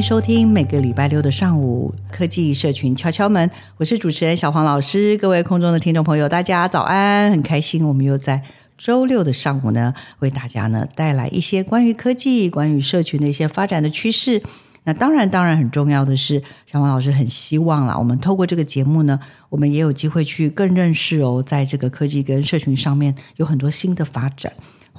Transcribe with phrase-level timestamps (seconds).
[0.00, 5.14] 迎收听每个礼拜六的上午科技社群敲敲门，我是主持人小黄老师。
[5.18, 7.30] 各位空中的听众朋友，大家早安！
[7.30, 8.42] 很开心，我们又在
[8.78, 14.42] 周六的上午呢，为大家呢带来一些关于科技、关于社群的一些发展的趋势。
[14.84, 19.20] 那当然，当然很重要的是，小黄老师很希望啦，我们透过这个节目呢，
[19.50, 24.50] 我们也有机会去更认识哦，在这个科技跟社群上面有很多新的发展。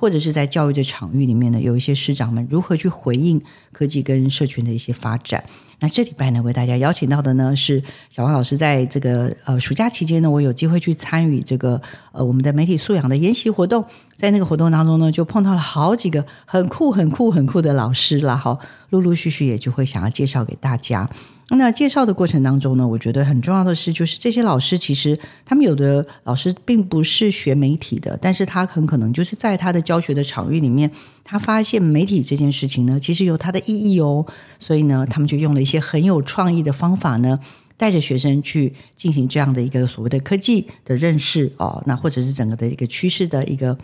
[0.01, 3.39] 或者是在教育的场域里面呢，有一些师长们如何去回应
[3.71, 5.43] 科技跟社群的一些发展。
[5.79, 11.79] 那这礼拜呢，为大家邀请到的呢是小王老师，在这个呃暑假期间呢，我有机会去参与这个
[12.11, 13.85] 呃我们的媒体素养的研习活动，
[14.15, 18.35] 在那个活动当中呢，就碰到了好几个很酷、很酷、很酷的老师了。
[18.35, 18.57] 好，
[18.89, 21.07] 陆陆续续也就会想要介绍给大家。
[21.57, 30.89] 那介绍的过程当中呢，我觉得很重要的是，就是这些老师其实他们有的老师并不是学媒体的，但是他很可能就是在他的教学的场域里面，
[31.23, 34.25] 他发现媒体这件事情呢，其实有它的意义哦，
[34.57, 37.39] 所以呢，他们就用了一些很有创意的方法呢，
[37.77, 43.77] 带着学生去进行这样的一个所谓的科技的认识哦，那或者是整个的一个趋势的一个。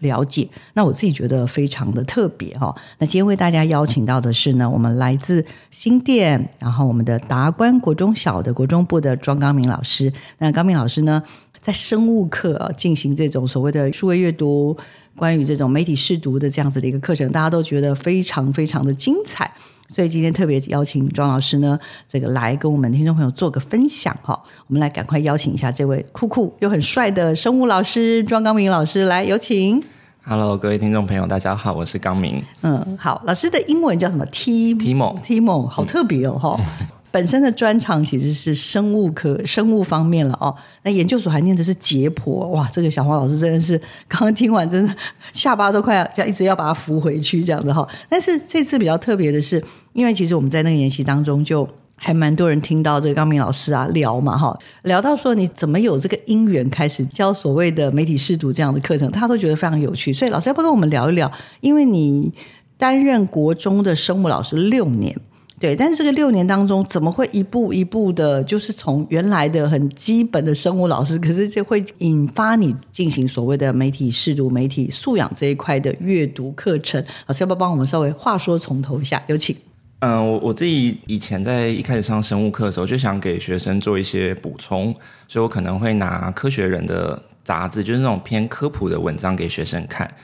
[0.00, 2.74] 了解，那我自己觉得非常的特别哈。
[2.98, 10.12] 那今天为大家邀请到的是呢，我们来自新店，然后我们的达观国中小的国中部的庄刚明老师。
[10.38, 11.22] 那刚明老师呢，
[11.60, 14.76] 在生物课进行这种所谓的数位阅读，
[15.16, 19.50] 关于这种媒体试读的这样子的一个课程，大家都觉得非常非常的精彩。
[19.96, 24.38] 所以今天特别邀请庄老师呢，这个来跟我们听众朋友做个分享哈。
[24.66, 29.82] 我们来赶快邀请一下这位酷酷又很帅的生物老师庄刚明老师来，有请。
[30.22, 32.44] Hello，各位听众朋友，大家好，我是刚明。
[32.60, 36.56] 嗯，好，老师的英文叫什么？Timo，Timo，好特别哦哈。
[36.58, 40.54] 嗯、 本身的专长其实是生物科、生物方面了哦。
[40.82, 44.94] 那研究所还念的是解剖，哇，这个小黄老师真的是刚刚听完，真的
[45.32, 47.88] 下巴都快要这样一直要把它扶回去这样的哈。
[48.06, 51.66] 但是这次比较特别的是，因为其实我们在那个研习当中就。
[51.98, 60.12] 还蛮多人听到这个高明老师啊聊嘛哈，聊到说你怎么有这个因缘开始教所谓的媒体试读这样的课程，他都觉得非常有趣。
[60.12, 61.32] 所以老师要不跟我们聊一聊？
[61.62, 62.30] 因为你
[62.76, 65.18] 担任国中的生物老师六年，
[65.58, 77.02] 对，但是这个六年当中，怎么会一步一步的，就是从原来的很基本的生物老师，可是就会引发你进行所谓的媒体试读、媒体素养这一块的阅读课程？
[77.26, 79.22] 老师要不要帮我们稍微话说从头一下？
[79.28, 79.56] 有请。
[80.00, 84.94] 嗯，我我自己以前在一开始上生物课的时候，就想给学生做一些补充，
[85.26, 90.14] 所以我可能会拿科学人的杂志，就是那种偏科普的文章给学生看，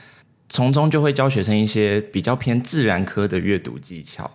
[0.47, 4.29] 从中就会教学生一些比较偏自然科的阅读技巧。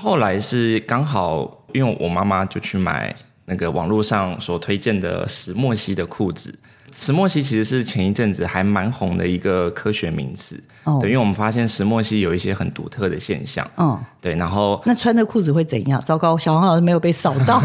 [0.00, 6.58] 后来是刚好，因为我妈妈就去买那个网络上所推荐的石墨烯的裤子。
[6.90, 16.02] 石墨烯其实是前一阵子还蛮红的一个科学名词，哦，对，因为我们发现石墨烯有一些很独特的现象，嗯，对，然后那穿的裤子会怎样？
[16.02, 17.60] 糟糕，小黄老师没有被扫到。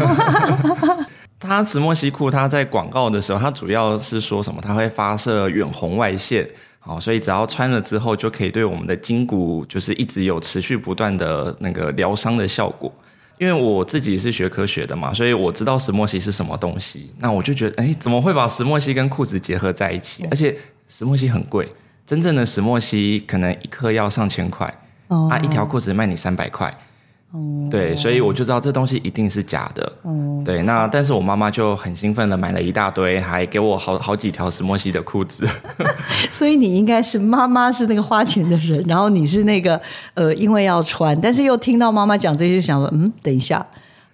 [1.40, 4.60] 它石墨烯裤，它在广告的时候，它主要是说什么？
[4.62, 6.48] 它会发射远红外线，
[6.86, 12.92] 哦，所以只要穿了之后，就可以对我们的筋骨就是一直有持续不断的那个疗伤的效果。
[13.38, 17.12] 因为我自己是学科学的嘛，所以我知道石墨烯是什么东西。
[17.18, 20.24] 那我就觉得，哎，怎么会把石墨烯跟裤子结合在一起？
[20.30, 20.56] 而且
[20.88, 21.68] 石墨烯很贵，
[22.06, 24.72] 真正的石墨烯可能一颗要上千块，
[25.08, 26.74] 哦、啊，一条裤子卖你三百块。
[27.36, 29.92] 哦、对，所以我就知道这东西一定是假的。
[30.02, 35.46] 哦、对，那但是我妈妈就很兴奋的买了一大堆，还给我好好几条石墨烯的裤子。
[36.32, 39.78] 所以你应该是妈妈是那个花钱的人，然后你是那个
[40.14, 43.64] 呃，因为要穿，但是又听到妈妈讲这些，就想说嗯，等一下，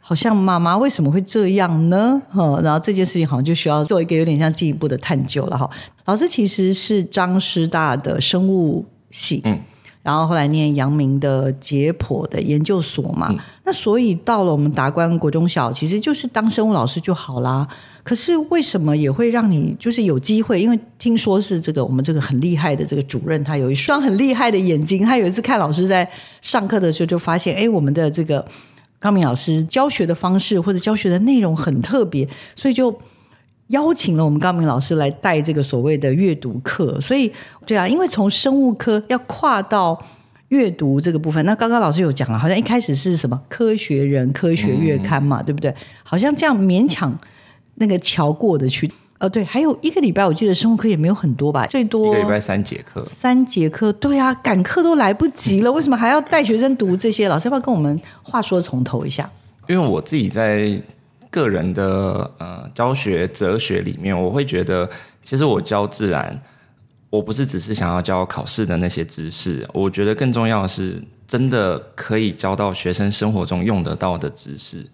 [0.00, 2.20] 好像妈妈为什么会这样呢？
[2.28, 5.70] 哈，然后这件事情好像就需要做一个有点像进一步的探究了哈。
[6.06, 9.60] 老师其实是张师大的生物系，嗯。
[10.02, 13.28] 然后后来念阳明的解剖的研究所嘛。
[13.30, 17.66] 嗯、那所以到了我们达观国中小，其实就是当生物老师就好啦。
[18.04, 20.60] 可是为什么也会让你就是有机会？
[20.60, 25.06] 因为听说是这个我们这个很厉害的这个主任，他有一双很厉害的眼睛。
[25.06, 26.08] 他有一次看老师在
[26.40, 28.44] 上课的时候，就发现，哎，我们的这个
[28.98, 32.92] 康明老师教学的方式或者教学的内容很特别，所以就
[33.68, 37.00] 邀请了我们高明老师来带这个所谓的阅读课。
[37.00, 37.32] 所以，
[37.66, 39.98] 对啊，因为从生物科要跨到
[40.48, 45.74] 阅读这个部分，那刚刚老师有讲了，好像一开始是什么科学人、科学月刊嘛，嗯、对不对？
[46.02, 47.16] 好像这样勉强。
[47.76, 57.30] 那个桥过得去，呃，对，还有一个礼拜，我记得生物课也没有很多吧，最多一个礼拜三节课，三节课，对啊，赶课都来不及了，为什么还要带学生读这些？
[57.30, 59.28] 老师要不要跟我们话说从头一下？
[59.68, 60.78] 因为我自己在
[61.32, 64.88] 个人的呃教学哲学里面，我会觉得，
[65.22, 66.40] 其实我教自然，
[67.10, 74.86] 我不是只是想要教考试的那些知识，我觉得更重要的是，真的可以教到学生生活中用得到的知识。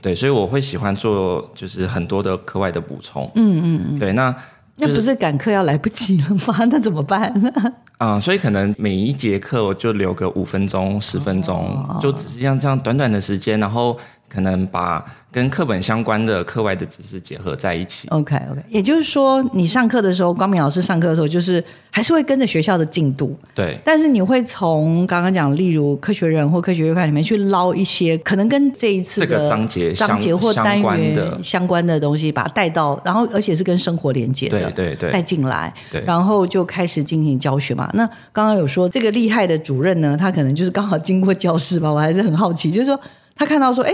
[0.00, 3.28] 对，所以我会喜欢做，就是很多的课外的补充。
[3.34, 3.98] 嗯嗯嗯。
[3.98, 4.30] 对，那、
[4.76, 6.64] 就是、那不是赶课要来不及了吗？
[6.70, 7.50] 那怎么办呢？
[7.96, 11.56] 啊、嗯，所以可能每一节课我就留个五分钟、十分钟，
[11.88, 13.96] 哦、就只是像这样短短的时间，然后
[14.34, 15.04] 可能把。
[15.34, 18.06] 跟课本相关的课外的知识结合在一起。
[18.10, 21.60] OK OK，也就是说，你上课的时候，光明老师上课的时候，就是
[21.90, 23.36] 还是会跟着学校的进度。
[23.52, 23.76] 对。
[23.84, 35.74] 但是你会从刚刚讲，例如科学人或科学月刊里面去捞一些可能跟这一次的这个章节章节或单元相关的东西，把它带到，然后而且是跟生活连接的，对对对，带进来。
[35.90, 36.00] 对。
[36.06, 37.90] 然后就开始进行教学嘛。
[37.94, 42.96] 那刚刚有说这个厉害的主任呢，他可能就是刚好经过教室吧，我还是很好奇，就是说
[43.34, 43.92] 他看到说，哎。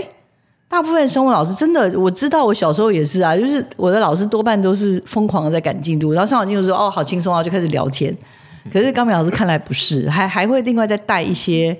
[0.71, 8.15] 大部分生物老师真的，我知道，我小时候也是啊，就是我的老师多半都是疯狂的在赶进度，然后上完进度说哦，好轻松啊，就开始聊天。
[8.71, 11.77] 可是高明老师看来不是，还还会另外再带一些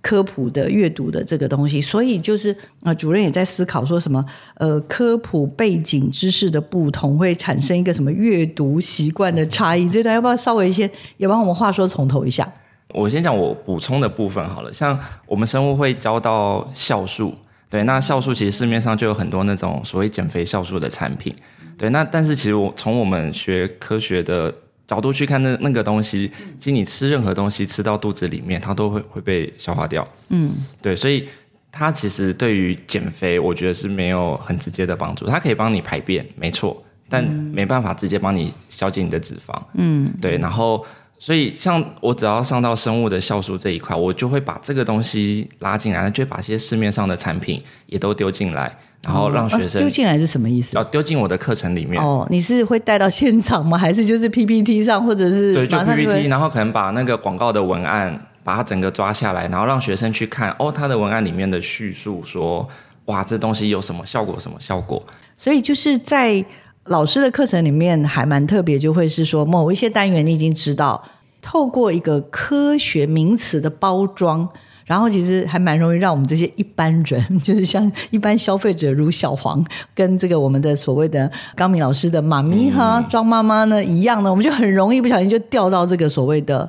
[0.00, 4.24] 科普的阅读的这个东西，所以就是啊，主任也在思考说什么
[4.58, 12.48] 呃，科普背景知识的不同会产生一个什么阅读习惯的差异，这段要不要稍微一些也帮我们话说从头一下？
[12.94, 14.96] 我先讲我补充的部分好了，像
[15.26, 17.34] 我们生物会教到酵素。
[17.70, 21.32] 对，那酵素其实市面上就有很多那种所谓减肥酵素的产品。
[21.78, 24.52] 对，那但是其实我从我们学科学的
[24.88, 30.06] 角度去看那那个东西，其实你吃任何东西吃到肚子里面，它都会会被消化掉。
[30.30, 30.50] 嗯，
[30.82, 31.28] 对，所以
[31.70, 35.26] 它其实对于减肥，我觉得是没有很直接的帮助。
[35.26, 39.56] 它可以帮你排便，没错，但没办法直接帮你消解你的脂肪。
[39.74, 40.84] 嗯，对，然后。
[41.22, 48.74] 所以，像我只要上到生物的酵素这一块，我就会把这个东西拉进来，就会把一些市面上的产品也都丢进来，
[49.04, 50.78] 然后让学生、丢进来是什么意思？
[50.78, 52.02] 哦丢进我的课程里面。
[52.02, 53.76] 哦，你是会带到现场吗？
[53.76, 62.66] 还是就是 PPT 上，或者是对，就 PPT，然后可能把那个广告的文案把它整个抓下来，然后让学生去看哦，他的文案里面的叙述说，
[63.04, 64.40] 哇，这东西有什么效果？
[64.40, 65.02] 什么效果？
[65.36, 66.42] 所以就是在。
[66.84, 71.00] 老师的课程里面还蛮特别，就会是说某一些单元你已经知道，
[71.42, 74.48] 透过一个科学名词的包装，
[74.86, 86.68] 然后其实还蛮容易让我们这些一般人， 就是像一般消费者如小黄，跟这个我们的所谓的高明老师的妈咪哈庄妈妈呢一样呢，我们就很容易不小心就掉到这个所谓的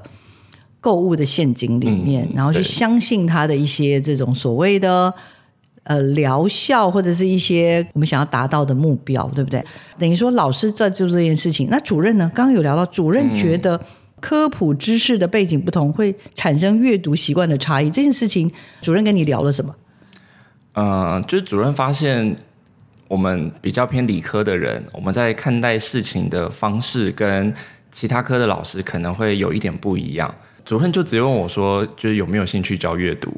[0.80, 5.12] 购物的陷阱里面，然后去相信他的一些这种所谓的。
[5.84, 9.64] 呃，疗效或者是一些我们想要达到的目标，对不对？
[9.98, 12.32] 等于说老师在做这件事情，那主任呢？
[12.36, 13.82] 刚刚有聊到，主任觉得
[14.20, 17.90] 科普知识的背景不同，会产生阅读习惯的差异。
[17.90, 18.50] 这件事情，
[18.84, 19.76] 主任跟你聊了什么？
[20.74, 22.38] 嗯、呃，就是主任发现
[23.08, 27.52] 我们比较偏理科的人，我们在看待事情的方式跟
[27.92, 30.34] 其他科的老师可能会有一点不一样。
[30.64, 33.34] 主任就直接问我说，就是有没有兴趣教阅读？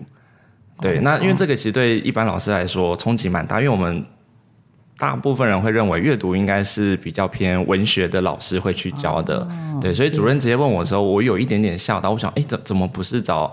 [0.83, 4.05] 对，那因为这个其实对一般老师来说冲击蛮大，因为我们
[4.97, 9.47] 大部分人会认为阅读应该是比较偏文学的老师会去教的，
[9.81, 13.51] 对，所以主任直接问我的时候，我有一点点吓到，我想，哎，怎怎么不是找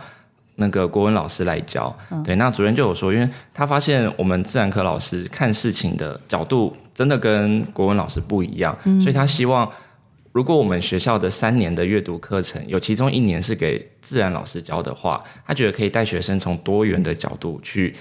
[0.56, 1.96] 那个国文老师来教？
[2.24, 9.70] 对，那主任就有说，因为他发现我们自然科老师看事情的角度真的跟国文老师不一样，所以他希望。
[10.32, 17.96] 如果我们学校的三年的阅读课程有其中一年是给自然老师教的话，他觉得可以带学生从多元的角度去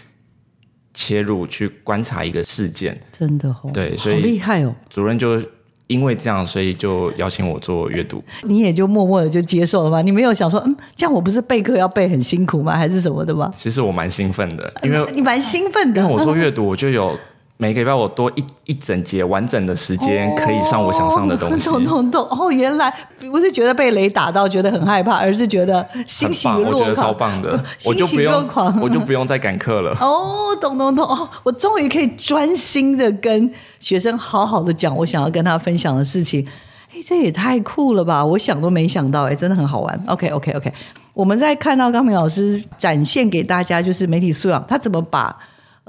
[0.93, 2.99] 切入，去观察一个事件。
[3.11, 4.75] 真的哦，对，所以好厉害哦！
[4.89, 5.41] 主任就
[5.87, 8.23] 因为这样，所以就邀请我做阅读。
[8.43, 10.03] 你也就默默的就接受了吗？
[10.03, 12.75] 你没有想说，嗯，这样我不是备课要备很辛苦吗？
[12.75, 13.51] 还是什么的吗？
[13.55, 16.01] 其实我蛮兴奋的，因为 你蛮兴奋的。
[16.01, 17.17] 因为我做阅读，我就有
[17.61, 21.69] 每个礼拜我多一一整节完整的时间可以上我想上的东西。
[21.69, 22.89] 懂懂懂哦，原来
[23.29, 26.73] 不是觉得被雷打到觉得很害怕，而是觉得欣喜若狂。
[26.73, 28.49] 我觉得超棒的， 我就不用
[28.81, 29.91] 我就不用再赶课了。
[29.99, 33.51] 哦，懂懂懂哦，我终于可以专心的跟
[33.81, 36.47] 学生好好的讲我想要跟他分享的事情。
[36.93, 38.25] 哎，这也太酷了吧！
[38.25, 40.01] 我想都没想到，哎，真的很好玩。
[40.07, 40.71] OK OK OK，
[41.13, 45.35] 我们在看到高明老师展现给大家就是媒体素养，他怎么把。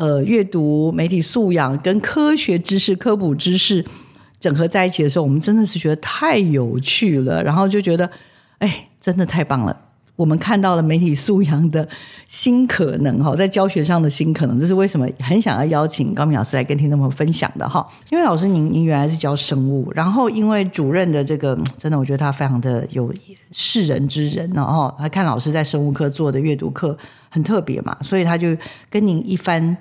[0.00, 3.84] 呃，阅读、媒体素养跟科学知识、科普知识
[4.40, 8.10] 整合在一起的时候，我们真的是觉得太有趣了，然后就觉得，
[8.60, 9.76] 哎，真的太棒了！
[10.16, 11.86] 我们看到了媒体素养的
[12.26, 17.86] 新可能哈，在教学上的新可能，这是为什么很想要邀请高明老师来跟听众们分享的哈。
[18.08, 23.12] 因为老师您您原来是教生物，然后因为主任的这个真的，我觉得他非常的有
[23.52, 26.96] 识人之人，然后他看老师在生物课做的阅读课
[27.28, 28.56] 很特别嘛，所以他就
[28.88, 29.76] 跟您一番。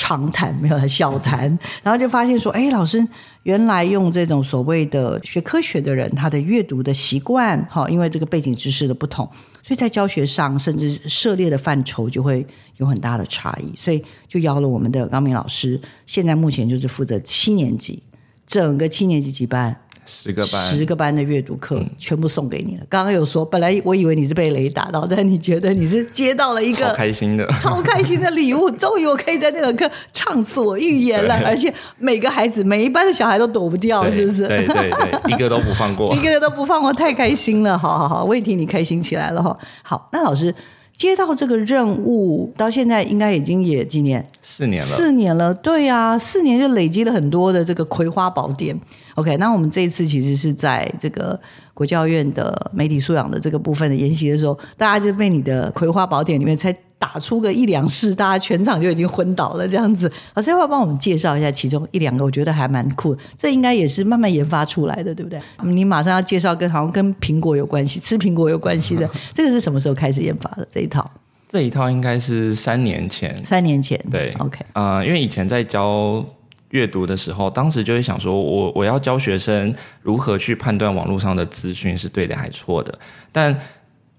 [0.00, 1.40] 长谈没有小谈，
[1.82, 3.04] 然后就发现说，哎，老师
[3.42, 9.28] 原来用这种所谓的学科学的人，他的阅读的习惯，哈，因为这个背景知识的不同，
[9.60, 18.00] 所以在教学上甚至涉猎的范畴就会有很大的差异，所以就邀了我们的高明老师，现在目前就是负责七年级，
[18.46, 19.76] 整个七年级级班？
[20.10, 22.80] 十个班，十个班的阅读课全部送给你了。
[22.82, 28.70] 嗯、刚刚有说，本来我以为你是被雷打到，但你觉得你是接到了一个超开心的、 超开心的礼物。
[28.70, 34.48] 终于我可以在那个课 畅所欲言了，而且每个孩子、每一班的小孩都躲不掉，是不是？
[34.48, 37.76] 对对对， 一个都不放过，一个个都不放过，太开心了。
[37.76, 39.56] 好好好，我也替你开心起来了哈。
[39.82, 40.54] 好，那老师。
[40.96, 44.28] 接到这个任务到现在应该已经也几年？
[44.42, 44.96] 四年了。
[44.96, 48.76] 四年了，对呀、啊，四年就累积了很多的这个葵花宝典。
[49.18, 51.38] OK，那我们这一次其实是在这个
[51.74, 56.74] 国教院的媒体素养的这个部分的研习的时候，大家就被你的葵花宝典里面才。
[57.00, 59.66] 打出个一两式，大家全场就已经昏倒了。
[59.68, 62.24] 这样子，老师要不要帮我们介绍一下其中一两个？
[62.24, 63.22] 我觉得还蛮酷的。
[63.36, 65.40] 这应该也是慢慢研发出来的，对不对？
[65.62, 70.66] 你马上要介绍跟好像跟苹果有关系，吃苹果有关系的， 这个是什么时候开始研发的？
[70.72, 71.08] 这一套？
[71.48, 73.40] 这一套应该是三年前。
[73.44, 74.58] 三年前，对，OK。
[74.72, 76.24] 啊、呃，因为以前在教
[76.70, 82.98] 阅读的时候，当时就会想说我我要教学生如何去判断网络上的资讯是对的还是错的，
[83.32, 83.58] 但。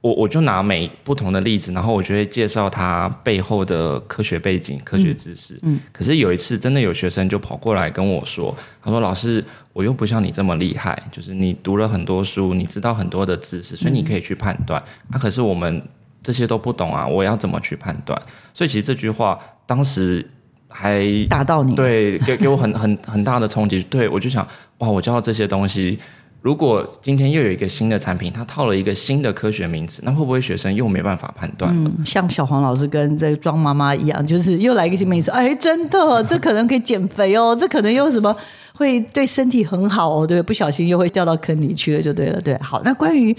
[0.01, 5.56] 我我就拿每不同的例子，然后我就会介绍他背后的科学背景、科学知识。
[5.56, 14.82] 嗯，嗯，可是有一次，真的有学生就跑过来跟我说：“他说老师，我又不像你这么厉害，就是你读了很多书，你知道很多的知识，所以你可以去判断。
[15.10, 15.86] 嗯、啊，可是我们
[16.24, 18.18] 这些都不懂啊，我要怎么去判断？
[18.53, 20.25] 所以其实这句话当时
[20.69, 23.83] 还打到你，对，给给我很很很大的冲击。
[23.83, 24.47] 对，我就想，
[24.77, 25.99] 哇，我教这些东西。”
[26.41, 31.69] 如果今天又有一个新的产品，它套了一个新的科学名词，那会不会学生又没办法判断？
[31.75, 38.33] 嗯，像小黄老师跟这个庄妈妈一样，就是又来一个新名词，哎，真的，这可能可以减肥哦，这可能又什么
[38.73, 42.57] 会对身体很好哦，对，不小心又会掉到坑里去了，就对了，对。
[42.61, 43.35] 好，那关于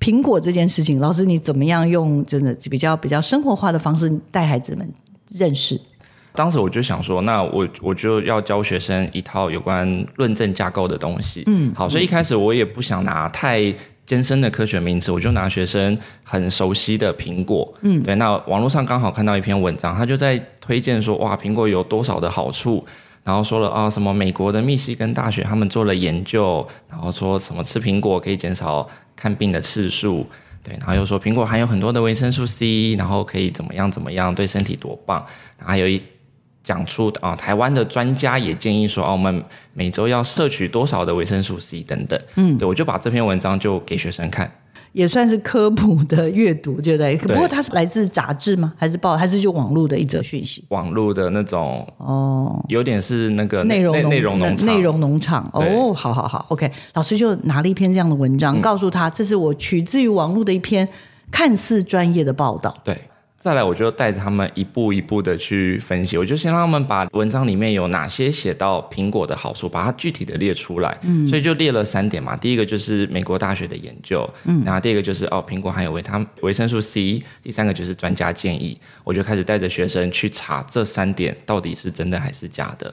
[0.00, 4.92] 苹果这件事情，老师你怎么样用真的比较比较生活化的方式带孩子们
[5.36, 5.80] 认识？
[6.40, 11.42] 当时我就想说，那我我就要教学生一套有关论证架构的东西。
[11.46, 13.60] 嗯，好，所以一开始我也不想拿太
[14.06, 17.70] 艰深的科学名词，我就拿学生很熟悉的苹果。
[17.82, 18.14] 嗯，对。
[18.14, 22.82] 那网络上刚好看到一篇文章，他就在推荐说，哇，苹果有多少的好处，
[23.22, 30.26] 然后说了啊，什么美国的密西根大学他们做了研究，然后说什么吃苹果可以减少看病的次数，
[30.62, 35.18] 对，然后又说苹果含有很多的维生素 C，然后可以怎么样怎么样，对身体多棒，
[35.58, 36.02] 然后还有一。
[36.62, 42.20] 讲出啊，台湾的专家也建议说，啊，我们每周要摄取多少的维生素 C 等等。
[42.36, 44.50] 嗯，对，我就把这篇文章就给学生看，
[44.92, 47.16] 也算是科普的阅读，对不对？
[47.16, 48.74] 不过它是来自杂志吗？
[48.76, 49.16] 还是报？
[49.16, 50.62] 还是就网络的一则讯息？
[50.68, 56.70] 网络的那种哦，有点是那个内容内容农场，内容农场哦，好好好，OK。
[56.92, 60.86] 老师就拿了一篇这样的文章，嗯、告诉他这是我取自于网络的一篇
[61.30, 62.96] 看似专业的报道，对。
[63.40, 66.18] 再来，我就带着他们一步一步的去分析。
[66.18, 70.98] 我就先让他们把文章里面有哪些写到苹果的好处，把它具体的列出来。
[71.00, 72.36] 嗯，所以就列了三点嘛。
[72.36, 78.78] 第一个就是美国大学的研究，嗯，然后第二个就是哦，苹果含有维他维生素 C，第三个就是专家建议。
[79.04, 82.92] 我就开始带着学生去查这三点到底是真的还是假的。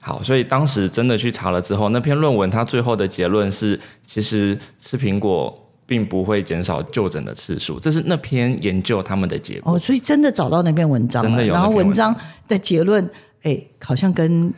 [0.00, 5.66] 好，所以当时真的去查了之后，那篇论文它最后的结论是，其实吃苹果。
[5.88, 9.72] 并不会减少就诊的次数，这是那篇研究他们的结果。
[9.72, 12.14] 哦，所以真的找到那篇文章了，然后文章
[12.46, 13.08] 的结论，
[13.42, 14.52] 哎，好像跟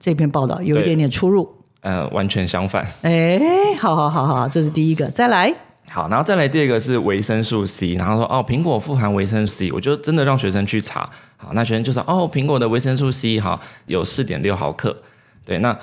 [0.00, 1.46] 这篇报道有一点点出入。
[1.82, 2.82] 呃，完全相反。
[3.02, 3.38] 哎，
[3.78, 5.06] 好好好好，这是第一个。
[5.10, 5.54] 再来，
[5.90, 14.96] 好，然后再来第二个是维生素 C，然后说哦，苹果富含维生素 C，我就真的让学生去查，好，那学生就说哦，苹果的维生素 C 哈有四点六毫克，
[15.44, 15.78] 对，那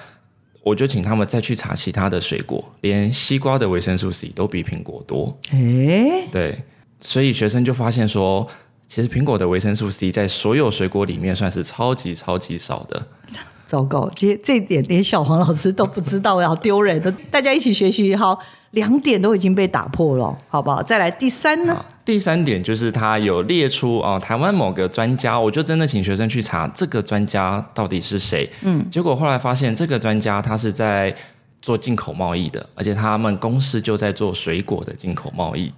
[0.64, 6.58] 我就请他们再去查其他的水果，连西瓜的维生素 C 都比苹果多，诶，对，
[7.00, 8.48] 所以学生就发现说，
[8.88, 13.08] 其实苹果的维生素 C 在所有水果里面算是超级超级少的。
[13.66, 17.10] 糟糕，这这一点连小黄老师都不知道，要丢人的。
[17.32, 18.38] 大家一起学习好，
[18.72, 20.82] 两点都已经被打破了，好不好？
[20.82, 21.86] 再来第三呢？
[22.04, 28.50] 第三点就是他有列出啊、呃，台湾某个专家，我就真的请学生去查这个专家到底是谁。
[28.64, 31.14] 嗯，结果后来发现这个专家他是在
[31.62, 35.72] 做进口贸易的，而且他们公司就在做水果的进口贸易。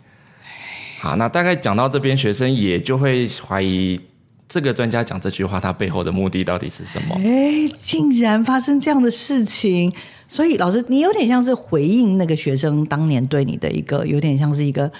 [1.01, 3.99] 好，那大概讲到这边，学生也就会怀疑。
[4.47, 7.15] 这个专家讲这句话，他背后的目的到底是什么？
[7.25, 9.91] 哎，竟然发生这样的事情，
[10.33, 14.91] 所以老师，你有点像是回应那个学生当年对你的一个，有点像是一个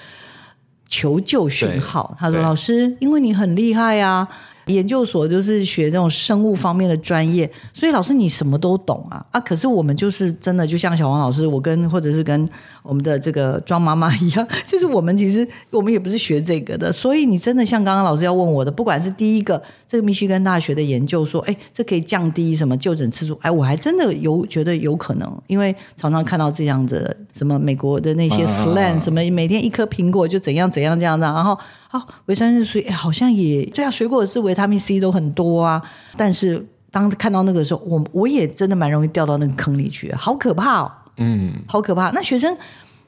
[0.88, 2.16] 求救讯号。
[2.16, 4.28] 他说：“老师，因为你很厉害啊。”
[4.66, 9.40] 研究所就是学这种生物方面的专业，所以老师你什么都懂啊啊！
[9.40, 12.48] 可是我们就是真的，就像小王老师，我跟或者是跟
[12.82, 31.58] 我们的这个庄妈妈一样， 就是我们其实我们也不是学这个的，所以你真的像刚刚老师要问我的，不管是第一个这个密西根大学的研究说，哎，这可以降低什么就诊次数，哎，我还真的有觉得有可能，因为常常看到这样子，什么美国的那些 slant，什么每天一颗苹果就怎样怎样这样的，然后。
[31.94, 35.80] 哦，维生素 C 好像也对啊，水果是维他命 C 都很多啊。
[36.16, 40.92] 但是当看到那个时候，我我也真的蛮容易掉到那个坑里去，好可怕哦。
[41.18, 42.10] 嗯，好可怕。
[42.10, 42.52] 那学生，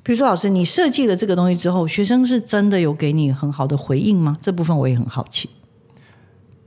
[0.05, 4.37] 比如说老师，你设计了这个东西之后，学生是真的有给你很好的回应吗？
[4.41, 5.51] 这部分我也很好奇。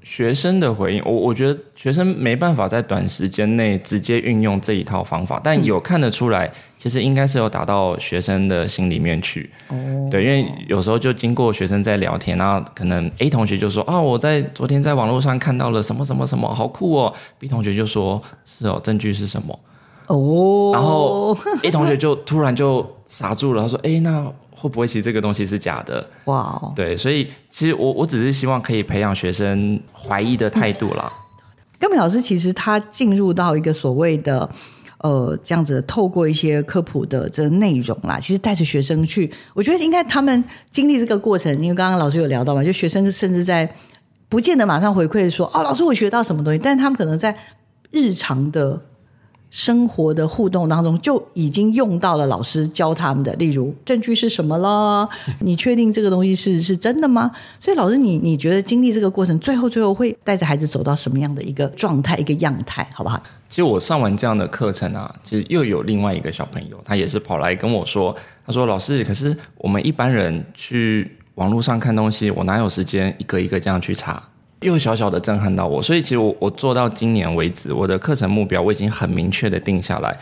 [0.10, 9.48] 学生的回应，我我觉得学生没办法在短时间内直接运用这一套方法，但有看得出来，其实应该是有打到学生的心里面去。
[9.68, 9.76] 哦，
[10.10, 17.14] 对，因为有时候就经过学生在聊天，然后可能 A 同学就说：“哦，我在昨天在网络上看到了什么什么什么，好酷哦。
[17.38, 19.60] ”B 同学就说：“是哦，证据是什么？”
[20.08, 24.26] 哦，然后 A 同学就突然就傻住了，他说：“哎，那。”
[24.60, 26.06] 会不会其实这个东西是假的？
[26.26, 31.12] 哇 Wow，对，所以其实我我只是希望可以培养学生怀疑的态度啦。
[31.80, 34.50] 根本老师其实他进入到一个所谓的
[34.98, 43.74] 呃这样子，透过一些科普的这个内容啦，其实带着学生去，我觉得应该他们经历这个过程，因为刚刚老师有聊到嘛，就学生甚至在
[44.28, 47.34] 不见得马上回馈说哦，老师我学到什么东西，但是他们可能在
[47.92, 48.82] 日常的。
[49.50, 55.10] 生活的互动当中就已经用到了老师教他们的，例如证据是什么了？
[55.42, 57.32] 你确定这个东西是是真的吗？
[57.60, 63.22] 所以老师你，你你觉得经历这个过程，最后最后会带着孩子走到什么样的一个状态、一个样态，好不好？
[63.50, 74.22] 其实我上完这样的课程啊，其实又有另外一个小朋友，他也是跑来跟我说，他说：“老师，可是我们一般人去网络上看东西，我哪有时间一个一个这样去查？”
[74.62, 80.18] 又小小的震撼到我，所以其实我我做到今年为止，我的课程目标我已经很明确的定下来，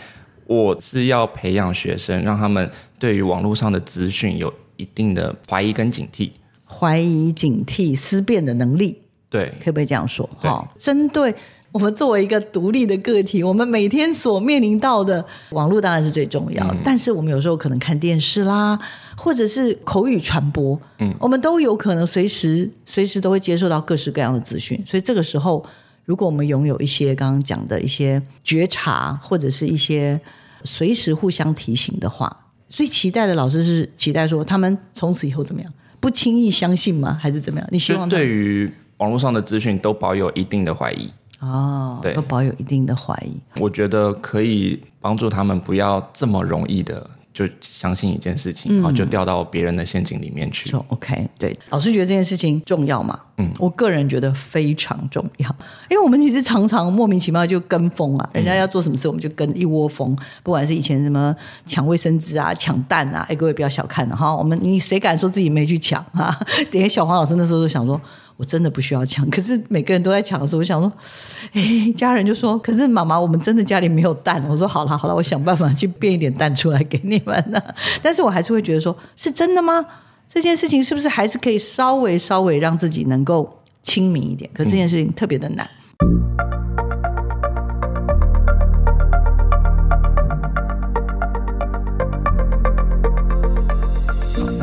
[0.45, 2.69] 我是要培养学生，让他们
[2.99, 6.31] 对于网络上的资讯有一定的怀疑跟警惕，
[6.65, 10.29] 怀疑、警惕、思辨的能力，对，可不可以这样说？
[10.39, 11.33] 哈，针对。
[11.77, 18.79] 我们作为一个独立的个体，我们每天所面临到的网络当然是最重要，嗯、但是我们有时候可能看电视啦，
[19.15, 25.63] 或者是口语传播，嗯，我们都有可能随时随时都会接受到各式各样的资讯，所以这个时候，
[26.05, 30.19] 如果我们拥有一些刚刚讲的一些觉察，或者是一些
[30.63, 32.35] 随时互相提醒的话，
[32.67, 37.15] 所以期待的老师是期待说他们从此以后怎么样，不轻易相信吗？
[37.21, 37.69] 还是怎么样？
[37.71, 41.07] 你希望对于网络上的资讯都保有一定的怀疑？
[41.39, 43.35] 哦，对，都保有一定的怀疑。
[43.59, 50.75] 我觉得可以帮助他们不要这么容易的就相信一件事情，然后、嗯、就掉到别人的陷阱里面去。
[50.87, 53.19] OK，对，老师觉得这件事情重要吗？
[53.37, 55.47] 嗯，我个人觉得非常重要，
[55.91, 61.35] 因为我们其实常常莫名其妙就跟风啊，人家要做什么事我们就跟一窝蜂，嗯、不管是以前什么
[61.67, 66.35] 抢卫生纸啊、抢蛋啊，哎，各位不要小看了哈，我们你谁敢说自己没去抢啊？
[66.71, 68.01] 连小黄老师那时候都想说。
[68.37, 70.91] 我真的不需要抢，可是每个人都在抢的时候，我想说，
[71.53, 74.43] 哎，家人就说，可是妈妈，我们真的家里没有蛋。
[74.47, 77.59] 我说好了好了，我想办法去变一点蛋出来给你们呢。
[78.01, 79.83] 但是我还是会觉得说，是真的吗？
[80.27, 84.49] 这件事情是不是还是可以稍微稍微让自己能够清明一点？
[84.53, 85.67] 可这件事情特别的难。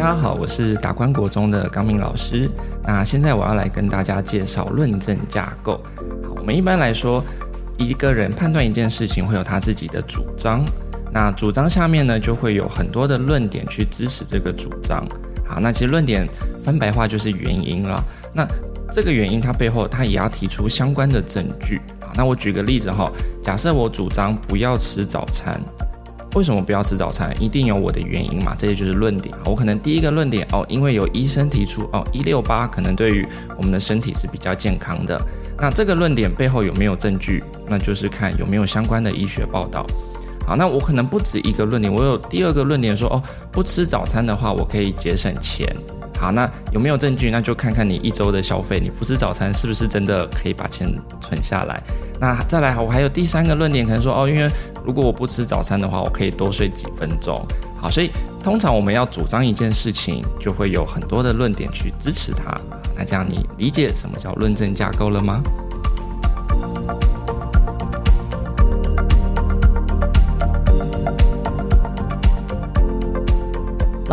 [0.04, 2.46] 大家好，我是达观国中的刚明老师。
[2.82, 5.82] 那现在我要来跟大家介绍论证架构。
[6.22, 7.24] 好，我们一般来说，
[7.78, 10.62] 一个人判断一件事情会有他自己的主张。
[11.10, 15.06] 那主张下面呢，就会有很多的论点去支持这个主张。
[15.42, 16.28] 好，那其实论点
[16.62, 17.98] 翻白话就是原因了。
[18.34, 18.46] 那
[18.92, 21.80] 这个原因它背后，它也要提出相关的证据。
[21.98, 23.10] 好，那我举个例子哈，
[23.42, 25.58] 假设我主张不要吃早餐。
[26.34, 27.32] 为什么不要吃早餐？
[27.40, 28.54] 一定有我的原因嘛？
[28.58, 29.34] 这些就是论点。
[29.44, 35.20] 我可能第一个论点哦，因为有医生提出哦，一六八可能对于我们的身体是比较健康的。
[35.56, 37.42] 那这个论点背后有没有证据？
[37.68, 39.86] 那就是看有没有相关的医学报道。
[40.46, 45.66] 好，那我可能不止一个论点，我有第二个论点说哦，不吃早餐的话，我可以节省钱。
[46.18, 47.30] 好，那有没有证据？
[47.30, 50.88] 那就看看你一周的消费，你不吃早餐是不是真的可以把钱
[51.20, 51.82] 存下来？
[52.20, 54.48] 那再来，我还有第三个论点，可能说哦，因为
[54.84, 57.44] 如果我不吃早餐的话，我可以多睡几分钟。
[57.78, 58.10] 好，所以
[58.42, 62.58] 通常我们要主张一件事情，就会有很多的论点去支持它。
[62.96, 65.42] 那这样你理解什么叫论证架构了吗？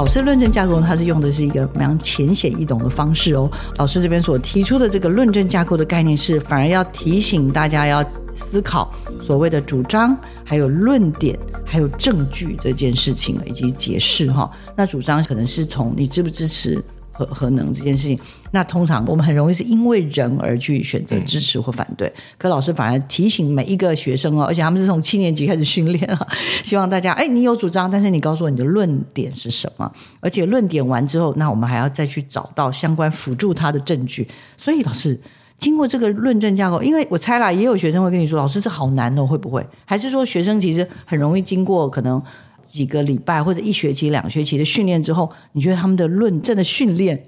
[0.01, 3.47] 老师论证架构，它是用的是一个非常浅显易懂的方式哦。
[3.77, 14.49] 老师这边所提出的这个论证架构的概念是，反而要提醒大家要思考所谓的主张、还有论点、还有证据这件事情以及解释哈。
[14.75, 16.83] 那主张可能是从你支不支持。
[17.21, 18.19] 核核能这件事情，
[18.51, 22.07] 那通常我们很容易是因为人而去选择支持或反对。
[22.07, 26.27] 嗯、可老师反而提醒每一个学生哦，而且他们是从七年级开始训练啊，
[26.63, 29.91] 希望大家哎，你有主张，但是你告诉我你的论点是什么？
[30.19, 34.27] 而且论点完之后，那我们还要再去找到相关辅助他的证据。
[34.57, 35.19] 所以老师
[35.57, 39.65] 经过这个论证架构，因为我猜啦，也有学生会跟你说，老师这好难哦，会不会？
[39.85, 42.21] 还是说学生其实很容易经过可能？
[42.63, 47.21] 几个礼拜或者一学期、两学期的训练之后，你觉得他们的论证的训练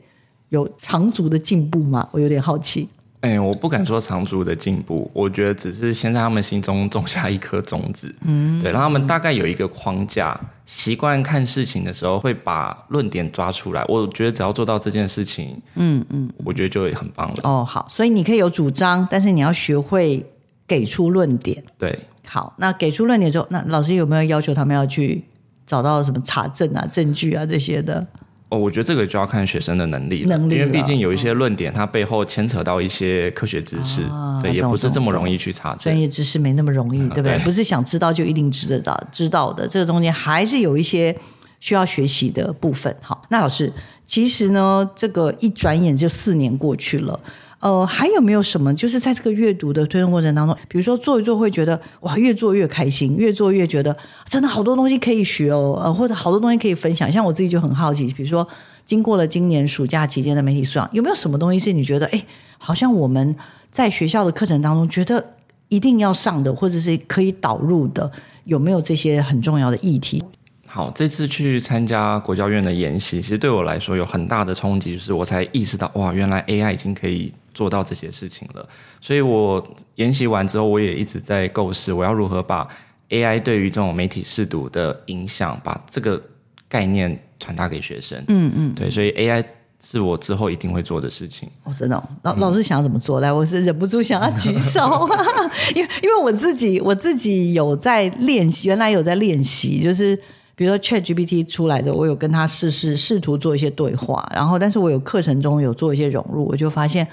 [0.49, 2.07] 有长足的进步吗？
[2.11, 2.87] 我有点好奇。
[3.21, 8.13] 哎，我不敢说长足的进步，我觉得只是先在他们心中种下一颗种子。
[8.25, 13.81] 嗯，对，让他们大概有一个框架，习惯看事情的时候会把论点抓出来。
[13.87, 17.37] 我觉得只要做到这件事情，嗯嗯，我觉得就会很棒了。
[17.43, 20.21] 哦，好，所以你可以有主张，但是你要学会
[20.67, 21.63] 给出论点。
[21.77, 25.23] 对，好，那给出论点之后，那老师有没有要求他们要去？
[25.65, 28.05] 找到什么查证啊、证据啊这些的？
[28.49, 35.79] 哦，我觉得这个就要看学生的能力了，能力，因为毕竟有一些论点，它背后牵扯到一些科学知识，哦、对，也不是这么容易去查证。
[35.79, 37.37] 专业知识没那么容易，对不对？
[37.37, 39.65] 对，不是想知道就一定知得到，知道的。
[39.65, 41.15] 这个中间还是有一些
[41.61, 42.93] 需要学习的部分。
[43.01, 43.71] 好，那老师，
[44.05, 47.17] 其实呢，这个一转眼就四年过去了。
[47.63, 48.73] 呃，还有没有什么？
[48.73, 53.95] 就是在这个阅读的推动过程当中，比如说做一做会觉得哇，越做越开心，越做越觉得
[54.25, 57.09] 真的好多东西可以学哦，呃，或者好多东西可以分享。
[57.09, 58.45] 像我自己就很好奇，比如说
[58.85, 62.21] 经过了今年暑假期间的媒体素养，有没有什么东西是你觉得哎，
[62.57, 63.33] 好像我们
[63.71, 65.25] 在学校的课程当中觉得
[65.69, 68.11] 一定要上的，或者是可以导入的，
[68.43, 70.21] 有没有这些很重要的议题？
[70.67, 77.33] 好，这次去参加国教院的研习，其实对我来说有很大的冲击，就是我才意识到哇，原来 AI 已经可以。
[77.53, 78.67] 做到这些事情了，
[78.99, 79.63] 所以我
[79.95, 82.67] 研习完之后，我也一直在构思，我要如何把
[83.09, 86.19] AI 对于这种媒体试读的影响，把这个
[86.67, 88.17] 概念传达给学生。
[88.27, 89.43] 嗯嗯，对，所以 AI
[89.79, 91.47] 是我之后一定会做的事情。
[91.63, 93.19] 哦，真的哦，老老师想要怎么做？
[93.19, 95.07] 来，我是忍不住想要举手，
[95.75, 100.15] 因为因为我自己我自己有在练习，原来有在练习，就是
[100.55, 107.07] 比如说 ChatGPT 出来的，我有跟他试试试图做一些对话，然后但是我有课程中有做一些融入，我就发现。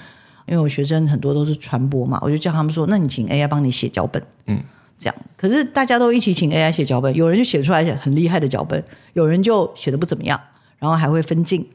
[0.47, 4.61] 因为我学生很多都是传播嘛，我就叫他们说：“那你请 AI 帮你写脚本。”嗯，
[4.97, 5.15] 这样。
[5.37, 10.39] 可是大家都一起请 AI 写脚本，有人就写出来很厉害的脚本，有人就写得不怎么样，
[10.77, 11.65] 然后还会分镜，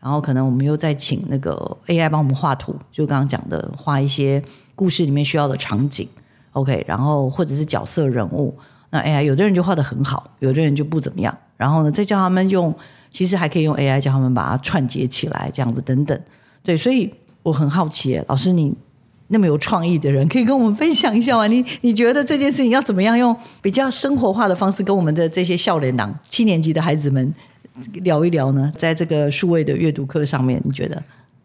[0.00, 4.42] 然后可能我们又再请那个 AI 帮我们画图，就刚刚讲的画一些
[4.74, 6.08] 故事里面需要的场景
[6.52, 8.56] ，OK，然后或者是角色人物，
[8.90, 12.74] 那 AI 有的人就画得很好，有的人就不怎么样，然后呢再叫他们用，
[13.10, 16.20] 其实还可以用 AI 叫他们把它串接起来，这样子等等，
[16.62, 17.14] 对，所以。
[17.46, 18.74] 我很好奇，老师，你
[19.28, 21.46] 那么有创意的人，可以跟我们分享一下吗？
[21.46, 27.32] 你你觉得这件事情要怎么样用比较生活化的方式跟我们的这些少年党七年级的孩子们
[28.02, 28.72] 聊一聊呢？
[28.76, 31.00] 在这个数位的阅读课上面，你觉得？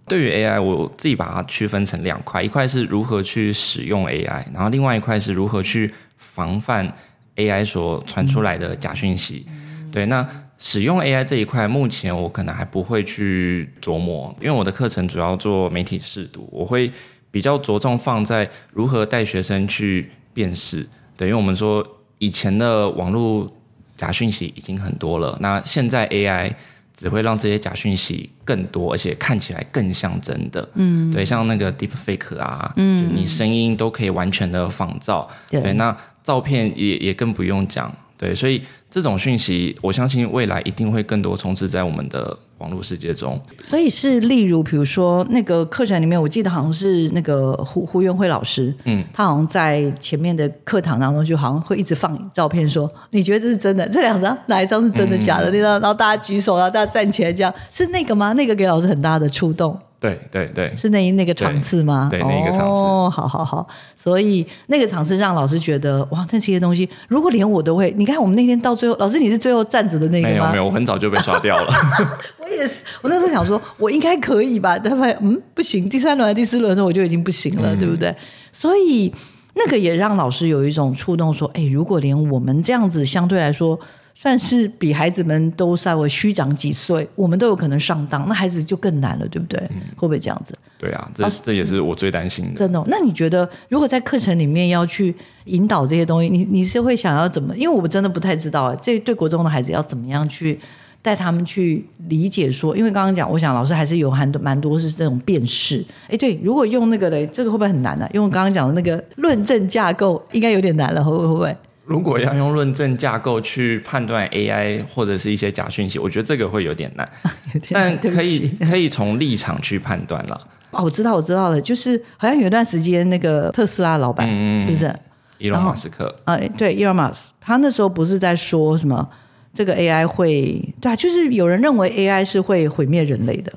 [0.07, 6.91] 对于 AI，我自己把它区分成两块，一块是如何去使用 AI，然后另外一块是如何去防范
[7.35, 9.45] AI 所传出来的假讯息。
[9.91, 10.27] 对，那。
[10.63, 16.89] 使用 AI 这一块，目前我可能还不会去琢磨，因为我的课程主要做媒体试读，我会
[17.31, 20.87] 比较着重放在如何带学生去辨识。
[21.17, 21.85] 对，因为我们说
[22.19, 23.51] 以前的网络
[23.97, 26.51] 假讯息已经很多了，那现在 AI
[26.93, 30.69] 只会让这些假讯息更多，而且看起来更像真的。
[30.75, 35.27] 嗯，对，像那个 Deepfake 啊，嗯，就你声音都可以完全的仿造。
[35.49, 37.91] 对，对，那照片也也更不用讲。
[38.21, 43.41] 对，所以这种讯息，我相信未来一定会更多充斥在我们的网络世界中。
[43.67, 53.89] 所以是例如，比如说那个课程里面，我记得好像是那个胡胡元辉老师，嗯，他好像在前面的课堂当中，就好像会一直放照片，说你觉得这是真的？
[53.89, 55.49] 这两张哪一张是真的假的？
[55.49, 58.33] 那张，然后大家举手，然后大家站起来，这样是那个吗？
[58.33, 59.75] 那个给老师很大的触动。
[60.01, 62.07] 对对对，是那那个场次吗？
[62.09, 62.79] 对，对那一个场次。
[62.79, 70.33] 哦，好好好，所以那个场次让老师觉得哇，那这些东西如果连我都会，你看我们那天到最后，老师你是最后站着的那个吗？
[70.33, 71.71] 没有没有，我很早就被刷掉了。
[72.41, 74.75] 我也是，我那时候想说，我应该可以吧？
[74.79, 78.15] 但发现嗯不行，第三轮还第四轮的时候我就已经不行了，嗯、对不对？
[78.51, 79.13] 所以
[79.53, 83.79] 那个也让老师有一种触动，说，哎，如果连我们这样子相对来说。
[84.21, 89.59] 算是比孩子们都稍微虚长几岁，我们都有可能上当，那孩子就更难了，对不对？
[89.71, 90.53] 嗯、会不会这样子？
[90.77, 92.51] 对啊，这、啊、这也是我最担心的。
[92.51, 92.85] 真的、哦？
[92.87, 97.57] 那你觉得，如果在课程里面要去引导这些东西，你你是会想要怎么？
[97.57, 100.59] 因为我真的不太知道啊，这对国中的孩子要怎么样去
[101.01, 102.77] 带他们去理解说？
[102.77, 105.83] 因为刚刚讲，我想老师还是有很多蛮多是这种辨识。
[106.07, 108.09] 哎，对，如果用那个嘞，这个会不会很难呢、啊？
[108.13, 111.27] 用刚刚讲的那个论证架构，应该有点难了，会不会？
[111.27, 111.57] 会不会？
[111.83, 117.09] 如果要用论证架构去判断 AI 或者是一些假讯息，我觉得这个会有点难，
[117.61, 120.47] 点难但可以可以从立场去判断了。
[120.69, 124.93] 哦，我知道，我知道了，就是好像有一段时间那个特斯拉老板、嗯、是不是
[125.37, 126.07] 伊隆马斯克？
[126.23, 129.05] 啊、呃，对，伊隆马斯，他那时候不是在说什么
[129.53, 133.51] 这个 AI 会对啊，就是有人认为 AI 是会毁灭人类的，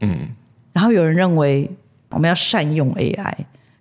[0.00, 0.28] 嗯，
[0.72, 1.68] 然后有人认为
[2.08, 3.34] 我们要善用 AI。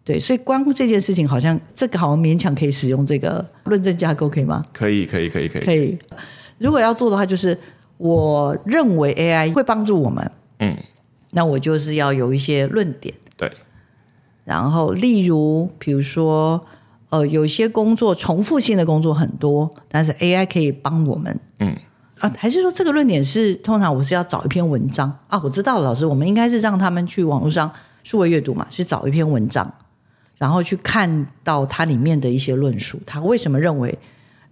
[0.05, 4.63] 对，所以光这件事情好像这个好像勉强可以使用这个论证架构，可以吗？
[4.73, 5.63] 可以，可以，可以，可以。
[5.63, 5.97] 可以。
[6.57, 7.57] 如果要做的话，就是
[7.97, 10.77] 我认为 AI 会帮助我们，嗯，
[11.31, 13.13] 那我就是要有一些论点。
[13.37, 13.51] 对。
[14.43, 16.65] 然后，例如，比如说，
[17.07, 21.73] 呃，有些工作重复性的工作很多，但是 AI 可以帮我们，嗯
[22.19, 25.39] 啊，还是说这个论点是通常我是要找一篇文章啊？
[25.41, 27.71] 我知道了，老师，我们应该是让他们去网络上
[28.03, 29.73] 数位阅读嘛，是找一篇文章。
[30.43, 33.97] 然后去看到它里面的一些论述，他为什么认为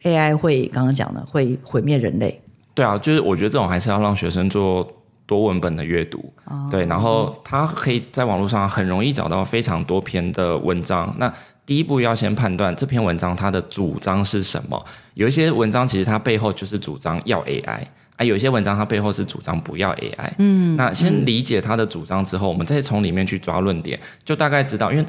[0.03, 2.41] AI 会刚刚讲的会毁灭人类？
[2.73, 4.89] 对啊，就是我觉得这种还是要让学生做
[5.25, 11.13] 多文本的阅读，哦、对，然后他可以在网络上很容易找到非常多篇的文章。
[11.19, 11.29] 那
[11.65, 14.81] 第一步要先判断这篇文章它的主张是什么。
[15.15, 17.81] 有一些文章其实它背后就是主张要 AI，
[18.15, 20.31] 啊，有些文章它背后是主张不要 AI。
[20.37, 25.05] 嗯，那先理解它的主张之后，我们再从里面去抓论点，就大概知道，因为。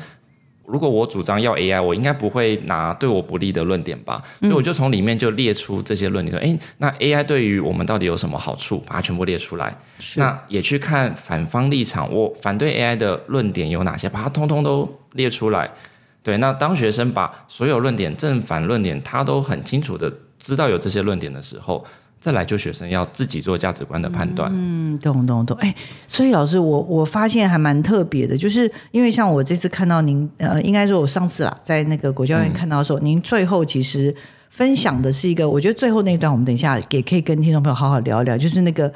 [0.65, 4.23] 如果我主张要 AI，我应该不会拿对我不利的论点吧？
[4.41, 8.79] 所以我就从里面就列出这些论点，说，哎，那 AI 对于我们到底有什么好处？
[8.87, 9.77] 把它全部列出来。
[10.17, 14.09] 那也去看反方立场，我反对 AI 的论点有哪些？
[14.09, 15.71] 把它通通都列出来。
[16.23, 21.85] 对，那当学生把所有论点正反论点，他都很清楚的知道有这些论点的时候。
[22.23, 24.49] 再来就学生要自己做价值观的判断。
[24.55, 25.57] 嗯，懂懂懂。
[25.59, 25.75] 哎，
[26.07, 34.15] 所以老师，我我发现还蛮特别的，就是因为像我这次看到您，呃，应该说我上次啊，在那个国教院看到的时候，您最后其实
[34.49, 38.93] 分享的是一个，我觉得最后那一段我们等一下也可以跟听众朋友好好聊一聊，就是那个。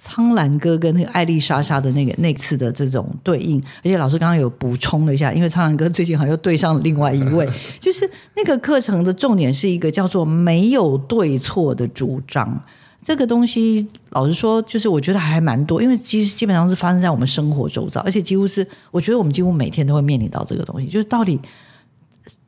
[0.00, 12.62] 苍兰哥跟那个艾丽莎莎的那个那次的这种对应，而且老师刚刚有补充了一下，因为苍兰哥最近好像又对上了另外一位， 就是那个课程的重点是一个叫做没有对错的主张。
[13.02, 21.40] 这个东西老实说，就是我觉得还蛮多，因为其实基本上是发生在我们生活周遭，而且几乎是我觉得我们几乎每天都会面临到这个东西，就是到底。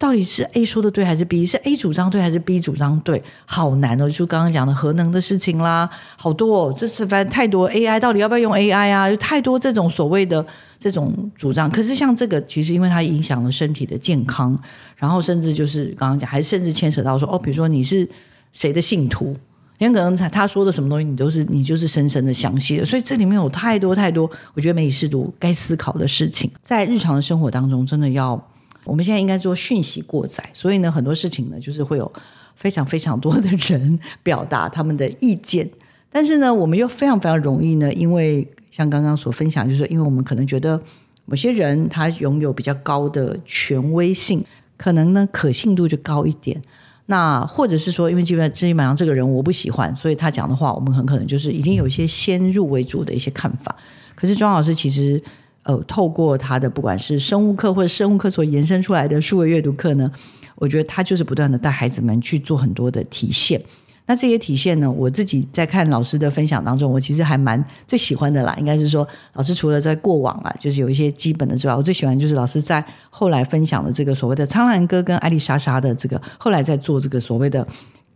[0.00, 1.44] 到底是 A 说的对还是 B？
[1.44, 3.22] 是 A 主张对还是 B 主张对？
[3.44, 4.08] 好难哦！
[4.08, 5.86] 就刚刚讲的核能的事情啦，
[6.16, 9.10] 好多哦，这是反正太多 AI，到底要不要用 AI 啊？
[9.10, 10.44] 有太多这种所谓的
[10.78, 11.70] 这种主张。
[11.70, 14.58] 可是像这个，其实因为它影响了身体的健康，
[14.96, 18.08] 然后甚至就是刚刚讲，还甚至牵扯到说哦，比如说你是
[18.52, 19.36] 谁的信徒，
[19.76, 22.86] 你可能他他说的什么东西，你都是你就是深深的相信的。
[22.86, 28.42] 所以这里面有太多太多，我觉得媒体识读该思考的事情，在日常的生活当中，真的要。
[28.90, 32.12] 我们现在应该做讯息过载，所以呢，很多事情呢，就是会有
[32.56, 35.70] 非常非常多的人表达他们的意见，
[36.10, 40.82] 但是呢，我们又非常非常容易呢，因为像刚刚所分享，就是，因为我们可能觉得
[41.24, 44.44] 某些人他拥有比较高的权威性，
[44.76, 46.60] 可能呢可信度就高一点，
[47.06, 53.76] 那或者是说，因为基本上基本上这个人我不喜欢，所以他讲的话，我们很可能就是已经有一些先入为主的一些看法。
[54.16, 55.22] 可是庄老师其实。
[55.64, 60.10] 呃，透过他的不管是生物课或者生物课所延伸出来的数位阅读课呢，
[60.54, 63.60] 我觉得他就是不断的带孩子们去做很多的体现。
[64.06, 68.56] 那这些体现呢，我自己在看老师的分享当中，我其实还蛮最喜欢的啦。
[68.58, 77.66] 应该是说，老师除了在过往啊，就是有一些基本的之外，我最喜欢就是老师在后来分享的这个所谓的苍兰哥跟艾丽莎莎的这个后来在做这个所谓的。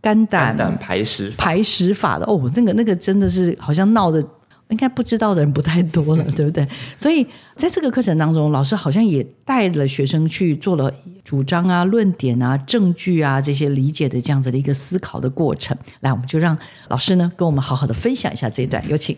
[0.01, 4.23] 肝胆肝胆排石排石法的哦，那个那个真的是好像闹的，
[4.69, 6.67] 应该不知道的人不太多了， 对不对？
[6.97, 7.25] 所以
[7.55, 10.91] 在这个课程当中，老师好像也带了学生去做了
[11.23, 15.77] 主张啊、论点啊、证据啊这些理解的这样子的一个思考的过程。
[16.01, 19.15] 来，我们就让老师呢跟我们好好的分享一下这一段，有请。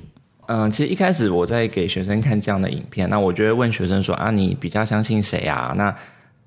[0.47, 5.73] 嗯，其实一开始我在给学生看这样的影片，那我就会问学生说啊，你比较相信谁啊？
[5.77, 5.93] 那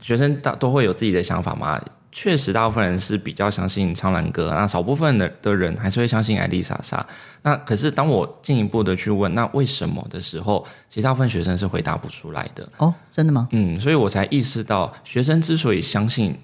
[0.00, 1.78] 学生大都会有自己的想法嘛。
[2.12, 7.04] 确实，大部分人是比较相信苍兰哥，那少部分的的人还是会相信艾丽莎莎。
[7.42, 12.68] 那可是当我进一步的去问那为什么的时候，其实大部分学生是回答不出来的。
[12.78, 13.48] 哦，真的吗？
[13.52, 16.36] 嗯，所以我才意识到，学生之所以相信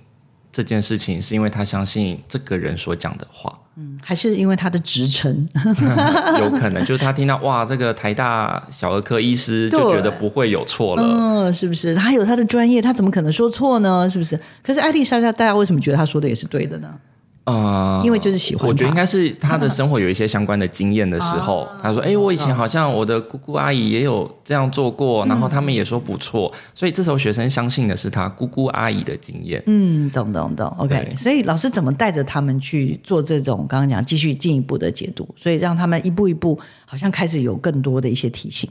[0.57, 3.53] 这件事情，是因为他相信这个人所讲的话。
[3.77, 5.47] 嗯，还是因为他的职称，
[6.41, 11.95] 有可能就是他听到哇，这个台大小儿科医师就觉得不会有错了，嗯，是不是？
[11.95, 14.09] 他有他的专业，他怎么可能说错呢？
[14.09, 14.41] 是不是？
[14.63, 16.91] 可是艾丽莎莎，大家为什么觉得他说的也是对的呢？
[17.47, 29.63] 啊、呃，因为就是喜欢，我觉得应该是他的生活有一些相关的经验的时候，啊、他说：“哎，我以前好像我的姑姑阿姨也有这样做过，嗯、然后他们也说不错。”所以这时候学生相信的是他姑姑阿姨的经验。
[29.67, 30.67] 嗯，懂懂懂。
[30.79, 38.69] OK，所以老师怎么带着他们去做这种刚刚讲继续进一步的解读，所以让他们一步一步好像开始有更多的一些提醒，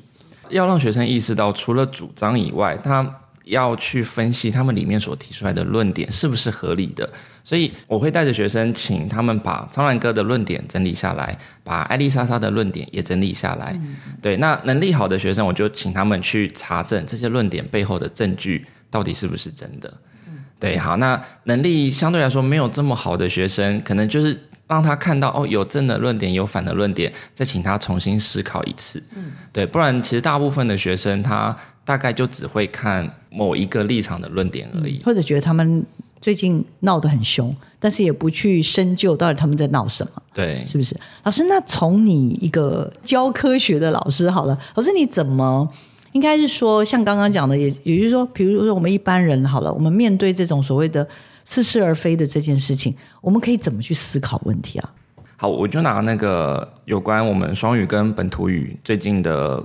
[0.49, 3.09] 要让学生意识到，除了主张以外，他
[3.45, 7.09] 要去分析他们里面所提出来的论点是不是合理的。
[7.45, 13.71] 所以我会带着学生，请他们把苍兰哥的论点整理下来，把艾丽莎莎的论点也整理下来。
[13.75, 19.93] 嗯、对，那能力好的学生，我就请他们去查证这些论点背后的证据到底是不是真的。
[20.27, 24.36] 嗯、对，好，那能力相对来说没有这么好的学生，可能就是
[24.67, 29.03] 让他看到哦，有正的论点，有反的论点，再请他重新思考一次。
[29.15, 35.86] 嗯，对，不然其实大部分的学生他大概就只会看某一个立场的论点而已，或者觉得他们。
[36.25, 40.97] 最近闹得很凶，但是也不去深究到底他们在闹什么，对，是不是？
[41.21, 45.69] 老师，那从你一个教科学的老师好了，老师你怎么
[46.13, 51.07] 应该是说，像刚刚讲的，也也就是说，比如说我们一般人好了，我们面对这种所谓的
[51.43, 54.93] 似是而非的这件事情，我们可以怎么去思考问题啊？
[55.38, 59.63] 好，我就拿那个有关我们双语跟本土语最近的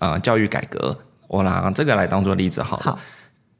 [0.00, 0.94] 呃教育改革，
[1.26, 2.82] 我拿这个来当做例子好了。
[2.82, 2.98] 好。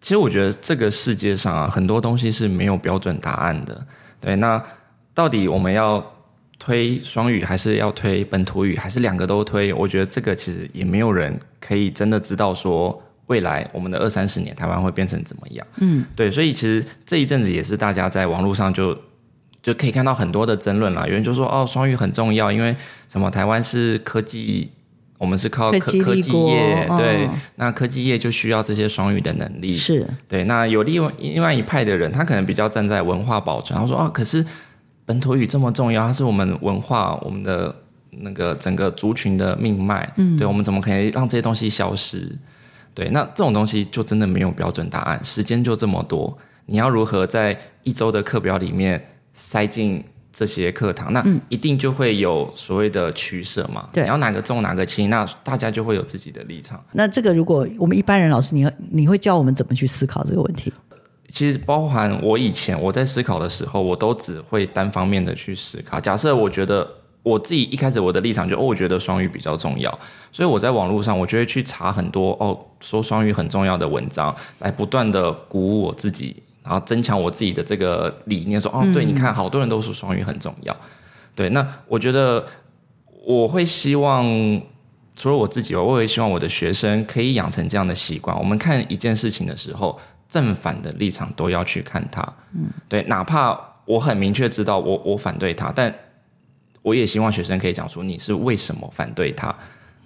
[0.02, 3.86] 其实我觉得这个世界上啊，很多东西是没有标准答案的。
[4.20, 4.60] 对，那
[5.14, 6.04] 到底我们要
[6.58, 9.72] 推双语，还是要推本土语，还是两个都推？
[9.72, 15.64] 我觉得这个其实也没有人可以真的知道说未来我们的二三十年台湾会变成怎么样。
[15.76, 18.98] 嗯，对，所以其实这一阵子也是大家在网络上就
[19.62, 21.06] 就可以看到很多的争论啦。
[21.06, 23.30] 有人就说哦，双语很重要，因为什么？
[23.30, 24.72] 台湾是科技。
[25.22, 30.42] 我们是靠科科技业，对，那科技业就需要这些双语的能力，是对。
[30.46, 34.44] 那有另外另外一派的人，他可能比较站在文化保存，他说啊，可是
[35.04, 37.72] 本土语这么重要，它是我们文化，我们的
[38.10, 42.28] 那个整个族群的命脉，嗯，对，我们怎么可以让这些东西消失？
[42.92, 50.02] 对，那这种东西就真的没有标准答案，时间就这么多，你要如何在一周的课表里面塞进？
[50.32, 53.86] 这些课堂，那一定就会有所谓的取舍嘛？
[53.92, 56.82] 对、嗯，然后哪个重哪个轻，那大家就会有自己的立场。
[56.92, 60.72] 那这个如果我们一般人老师，你你会教我们怎么去思考这个问题？
[61.28, 66.00] 其实包含我以前我在思考的时候，我都只会单方面的去思考。
[66.00, 66.86] 假设我觉得
[67.22, 69.98] 我自己一开始我的立场就哦，我觉得双语比较重要，
[70.30, 76.42] 所以我在网络上我就会去查很多哦说双语很重要的文章，来不断的鼓舞我自己。
[76.62, 80.76] 然后增强我自己的这个理念，说哦，对，你看，好多人都说双语很重要。
[81.34, 82.44] 对，那我觉得
[83.24, 84.24] 我会希望，
[85.16, 88.38] 除了我自己，我也希望我的学生可以养成这样的习惯。
[88.38, 89.98] 我们看一件事情的时候，
[90.28, 92.22] 正反的立场都要去看它。
[92.54, 95.92] 嗯，对，哪怕我很明确知道我我反对他，但
[96.82, 99.54] 我也希望学生可以讲出你是为什么反对他，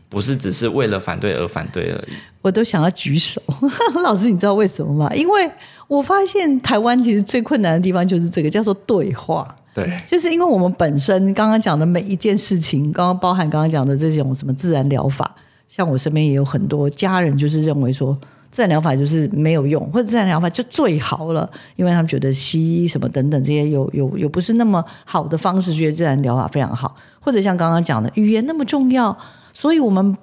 [0.08, 2.12] 不是只是为了反对而反对而已。
[2.42, 3.40] 我都想要举手，
[4.04, 5.14] 老师，你知道为什么吗？
[5.14, 5.50] 因为。
[5.88, 9.46] 我发现台湾其实最困难的地方就是这个，叫做对话。
[9.72, 15.32] 对，就是因为我们本身刚刚讲的每一件事情，刚刚包含刚刚讲的这种什么自然疗法，
[15.68, 18.18] 像我身边也有很多家人就是认为说
[18.50, 29.16] 自然疗法就是没有用，或者自然疗法就最好了，因为他们觉得西医什么等等这些有有有不是那么好的方式，觉得自然疗法非常好，或者像刚刚讲的语言那么重要，
[29.56, 30.14] 所以我们。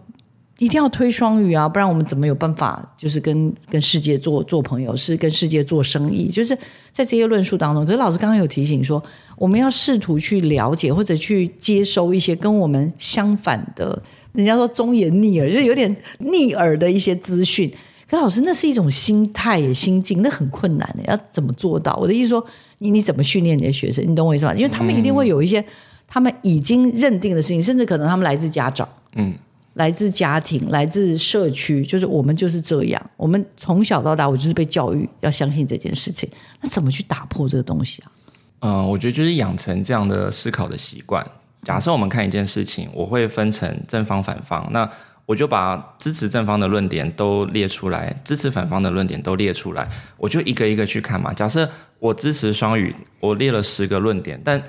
[0.60, 6.30] 一定要推双语啊，不然我们怎么有办法就是跟跟世界做做朋友，是跟世界做生意？
[6.30, 6.56] 就是
[6.92, 9.04] 在这些论述当中，可是老师刚刚有提醒说，
[9.36, 14.00] 我们要试图去了解或者去接收一些跟我们相反的，
[14.32, 17.68] 人家说忠言逆耳，就是有点逆耳的一些资讯。
[18.08, 21.98] 可是老师，那是一种心态也心境，那很困难的，要怎么做到？
[22.00, 22.46] 我的意思说。
[22.78, 24.06] 你你怎么训练你的学生？
[24.06, 24.54] 你懂我意思吗？
[24.54, 25.64] 因为他们一定会有一些
[26.06, 29.34] 他们已经认定的事情，甚至可能他们来自家长，嗯，
[29.74, 36.30] 来自家庭，来自社区，就是我们就是这样，我们从小到大，我就是被教育要相信这件事情。
[36.62, 38.12] 那怎么去打破这个东西啊？
[38.60, 41.26] 嗯，我觉得就是养成这样的思考的习惯。
[41.64, 44.90] 假设我们看一件事情，我会分成正方、反方，那
[45.26, 49.88] 我就把支持正方的论点都列出来，支持反方的论点都列出来，
[50.18, 51.34] 我就一个一个去看嘛。
[51.34, 54.62] 假设我支持双语，我列了十个论点，但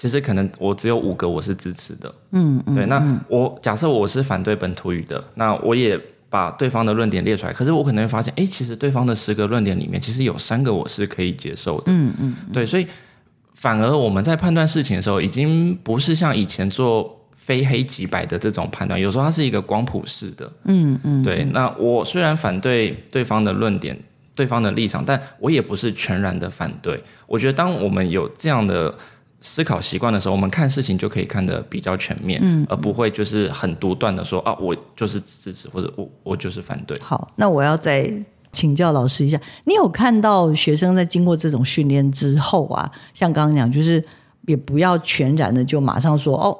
[0.00, 2.14] 其实可能我只有五个我是支持的。
[2.30, 2.86] 嗯，对。
[2.86, 11.84] 那我假设我是反对本土语的，那我也把对方的论点列出来，可是我可能会发现，哎，其实对方的十个论点里面，其实有三个我是可以接受的。
[11.86, 12.86] 嗯嗯，对，所以。
[13.60, 20.48] 反而我们在判断事情的时候，已经不是像以前做非黑即白的这种判断，有时候它是一个光谱式的。
[20.66, 21.44] 嗯嗯，对。
[21.46, 23.98] 那我虽然反对对方的论点、
[24.32, 27.02] 对方的立场，但我也不是全然的反对。
[27.26, 28.94] 我觉得，当我们有这样的
[29.40, 36.98] 思考习惯的时候，我们看事情就可以看得比较全面，嗯，而不会就是很独断的说啊，我就是支持，或者我我就是反对。
[37.00, 38.12] 好，那我要再。
[38.50, 44.02] 请教老师一下，你有看到学生在经过这种训练之后啊，像刚刚讲，就是
[44.46, 46.56] 也不要全然的就马上说哦，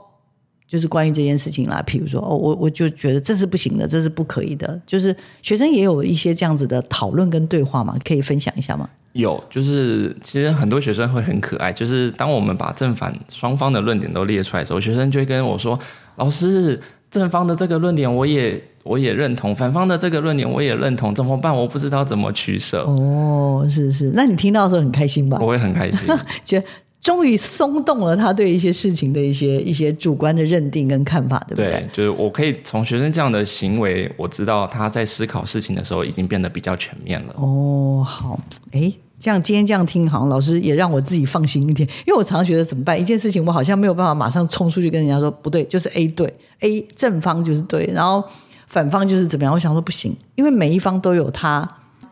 [0.68, 1.82] 就是关于这件事情啦。
[1.86, 4.80] 譬如说哦，我我就觉得这是不行的，这是不可以的。
[4.86, 8.88] 就是学生也有一些这样子的讨论跟对话嘛，可以分享一下吗？
[9.14, 15.76] 有，就是其实很多学生会很可爱，就是当我们把正反双方的论点都列出来的时候，学生就会跟我说
[16.16, 16.78] ：“老师，
[17.10, 21.54] 正方的这个论点我也。”我也认同反方的这个论点，我也认同，怎么办？
[21.54, 22.84] 我不知道怎么取舍。
[22.84, 25.36] 哦，是是，那你听到的时候很开心吧？
[25.42, 26.08] 我会很开心，
[26.42, 26.66] 觉得
[27.00, 31.70] 终于松动了他对一些事情的一些一些主观的认定跟看法，对不对？
[31.70, 37.34] 对，就是我可以从学生这样的行为，我知道他在思考事情的时候已经变得比较全面了。
[37.36, 38.38] 哦，好，
[38.72, 43.00] 哎，这样今天这样听，好像老师也让我自己放心一点，因为我常常觉得怎么办？
[43.00, 48.22] 一件事情我好像没有办法马上冲出去跟人家说不对，就是 A 对，A 正方就是对，然后。
[48.70, 49.54] 反方就是怎么样？
[49.54, 51.66] 我想说不行，因为每一方都有他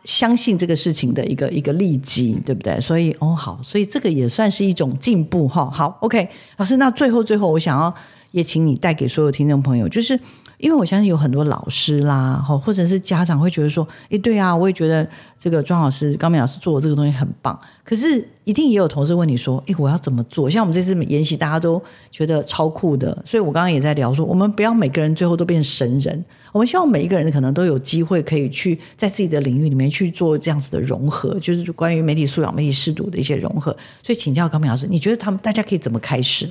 [0.07, 2.79] 相信这个事情的一个一个利基，对不对？
[2.79, 5.69] 所以哦好，所以这个也算是一种进步哈。
[5.69, 7.93] 好，OK，老师，那最后最后，我想要
[8.31, 10.17] 也请你带给所有听众朋友，就是。
[10.57, 17.57] 因为我相信有很多老师啦，或者是家长会觉得说，诶，对啊，我也觉得这个庄老师、高明老师做的这个东西很棒。
[17.83, 20.49] 可是，一定也有同事问你说，诶，我要怎么做？
[20.49, 21.81] 像我们这次研习，大家都
[22.11, 33.71] 觉得超酷的，所以我刚刚也在聊说，我们不要每个人最后都变成神人，我们希望每一个人可能都有机会可以去在自己的领域里面去做这样子的融合，就是关于媒体素养、媒体适度的一些融合。
[34.01, 36.49] 所以，请教高明老师，你觉得他们大家可以怎么开始？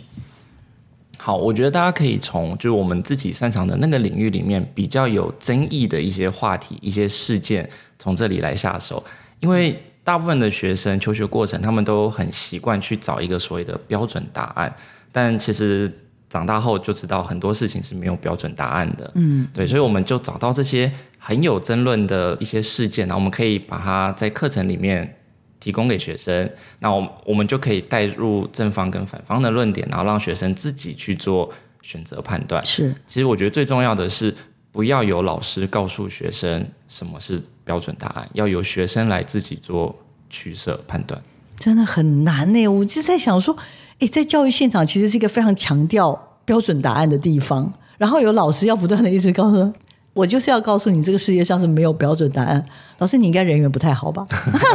[1.26, 7.68] 好，我觉得大家可以从就是我们自己擅长的那个领域里面比较有争议的一些话题、一些事件，
[7.98, 9.02] 从这里来下手。
[9.40, 14.72] 因为大部分的学生求学过程，他们都很习惯去找一个所谓的标准答案，
[15.10, 15.92] 但其实
[16.30, 19.10] 长大后就知道很多事情是没有标准答案的。
[19.16, 25.12] 嗯，对，所以我们就找到这些很有争论的一些事件，然后我们可以把它在课程里面。
[25.66, 26.48] 提供给学生，
[26.78, 31.52] 那我我们就可以带入正方跟反方的论点，然后让学生自己去做
[31.82, 32.64] 选择判断。
[32.64, 34.32] 是，其实我觉得最重要的是，
[34.70, 39.92] 不要有老师告诉学生什么是标准答案，要由学生来自己做
[40.30, 41.20] 取舍判断。
[41.58, 43.56] 真的很难呢，我就在想说，
[43.98, 49.74] 诶，在教育现场其实是一个非常强调标准答案的地方，然后有老师要不断的一直告诉。
[50.16, 52.64] 我就是要告诉你，这个世界上是没有标准答案。
[52.96, 54.26] 老师，你应该人缘不太好吧？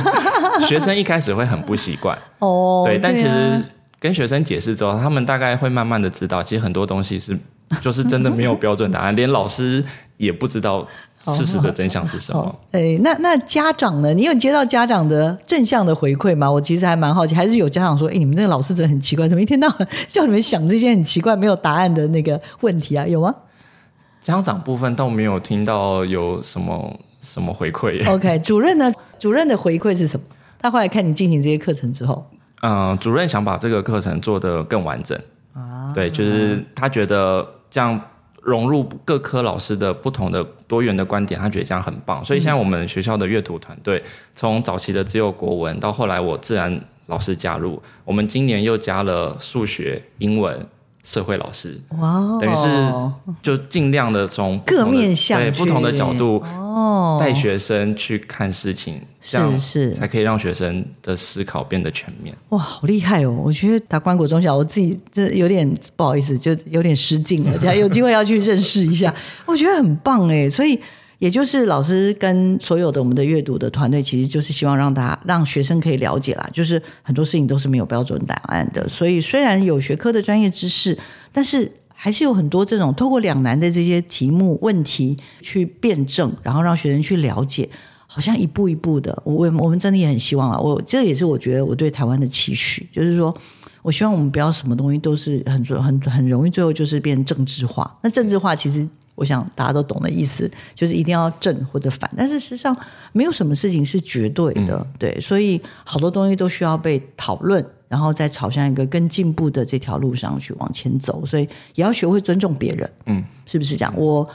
[0.68, 3.60] 学生一开始会很不习惯 哦，对，但其实
[4.00, 7.36] 跟学生解释之后，他们大概会慢慢的知道，其实很多东西是
[7.82, 9.84] 就是真的没有标准答案，连老师
[10.18, 10.88] 也不知道
[11.22, 12.56] 事实的真相是什么。
[12.72, 14.14] 哎，那那家长呢？
[14.14, 16.52] 你有接到家长的正向的回馈吗？
[16.52, 23.08] 我其实还蛮好奇，还是有家长说，哎，你们这个老师真的很奇怪，怎么一天到晚叫你们想这些很奇怪、没有答案的那个问题啊？
[23.08, 23.34] 有吗？
[24.22, 28.08] 家长部分倒没有听到有什么什么回馈。
[28.08, 28.94] OK， 主任呢？
[29.20, 30.26] 主任的回馈是什么？
[30.60, 32.24] 他后来看你进行这些课程之后，
[32.62, 35.20] 嗯，主任想把这个课程做得更完整
[35.54, 35.92] 啊。
[35.96, 38.00] 对，就是他觉得这样
[38.44, 42.24] 融入各科老师的不同的多元的观点，他觉得这样很棒。
[42.24, 44.04] 所以现在我们学校的阅读团队，
[44.36, 50.64] 从早期的只有国文，到后来我自然老师加入，我们今年又加了数学、英文。
[51.04, 62.36] 社会老师，哇，等于是就尽量的从各面向对不同的角度哦带学生去看事情，这样是才可以让学生的思考变得全面。
[62.50, 63.32] 哇，好厉害哦！
[63.44, 67.58] 我觉得打关谷中小，我自己这有点不好意思，就有点失敬了。
[67.58, 69.14] 这样有机会要去认识一下，
[69.46, 70.50] 我觉得很棒哎。
[70.50, 70.80] 所以
[71.22, 78.90] 也就是老师跟所有的我们的阅读的团队，其实就是希望让大家让学生可以了解啦，就是很多事情都是没有标准答案的。
[78.90, 80.98] 所以虽然有学科的专业知识，
[81.32, 87.70] 但是还是有很多这种透过两难的这些题目问题去辩证，然后让学生去了解，
[88.08, 89.22] 好像一步一步的。
[89.24, 93.32] 我我们真的也很希望啊，我这也是我觉得我对台湾的期许，就是说
[93.84, 97.96] 我希望我们不要什么东西都是很很很容易最后就是变政治化。
[98.02, 98.90] 那政治化其实。
[99.16, 102.76] 我想大家都懂的意思，就是一定要正或者反，但是事实上
[103.12, 111.44] 没有什么事情是绝对的，嗯、对，所以好多东西都需要被讨论，然后再朝向一个更进步的这条路上去往前走，所以
[111.76, 113.94] 也要学会尊重别人，嗯，是不是这样？
[113.96, 114.28] 我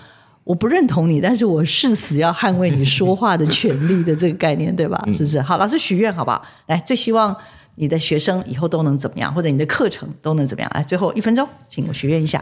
[0.45, 5.03] 我不认同你，但是我誓死要捍卫你说话的权利的这个概念，对吧？
[5.13, 5.41] 是不是？
[5.41, 6.41] 好，老师许愿好不好？
[6.67, 7.35] 来，最希望
[7.75, 10.71] 你的学生以后都能怎么样，或者你的课程都能怎么样？
[10.75, 12.41] 来，最后一分钟，请我许愿一下。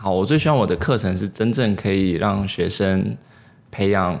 [0.00, 3.16] 好，我最希望我的课程是真正可以让学生
[3.68, 4.16] 培养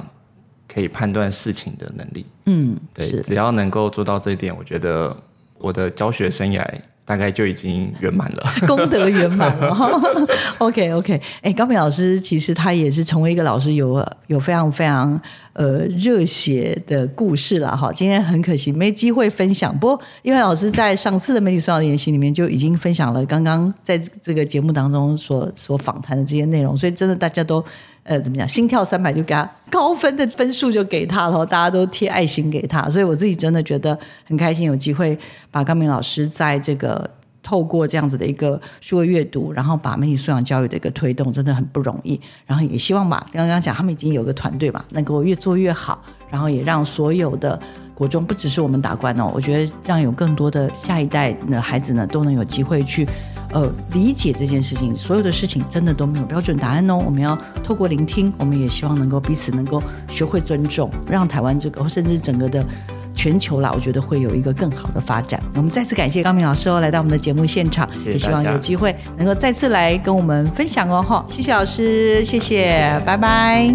[0.66, 2.26] 可以判断事情的能力。
[2.46, 5.16] 嗯，对，只要能够做到这一点，我觉得
[5.56, 6.68] 我的教学生涯。
[7.08, 9.74] 大概就已经圆满了， 功德圆满了。
[10.58, 15.18] OK OK，哎，高明老师其实他也是成为一个老师有有非常非常
[15.54, 17.90] 呃热血的故事了哈。
[17.90, 27.64] 今天很可惜没机会分享，不过因为老师在上次的媒体素养研习里面就已经分享了刚刚在这个节目当中所所访谈的这些内容，所以真的大家都。
[28.08, 28.48] 呃，怎么讲？
[28.48, 35.16] 心跳三百就给他高分的分数就给他了，大家都贴爱心给他，所以我自己真的觉得很开心，有机会
[35.50, 37.08] 把高明老师在这个
[37.42, 42.18] 透过这样子的一个数位阅读，然后把媒体素养教育的一个推动，真的很不容易。
[42.46, 47.60] 然后也希望吧，刚刚讲他们已经有个团队吧，能够越做越好，然后也让所有的
[47.94, 53.06] 国中，不只是我们打官哦，我觉得让有更多的下一代的孩子呢，都能有机会去。
[53.52, 56.96] 呃，理解这件事情，所有的事情真的都没有标准答案哦。
[56.96, 62.62] 我们要透过聆听，我们也希望能够彼此能够学会尊重，让台湾这个甚至整个的
[63.14, 65.42] 全球啦，我觉得会有一个更好的发展。
[65.54, 71.02] 我们再次感谢高明老师哦，来到我们的节目现场，谢谢，也希望有机会能够再次来跟我们分享哦。
[71.02, 73.74] 哈，谢谢老师，谢谢，谢谢拜拜。